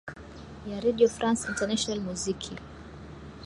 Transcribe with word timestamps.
ya 0.69 0.77
redio 0.79 1.07
france 1.09 1.45
international 1.51 1.99
muziki 2.05 2.53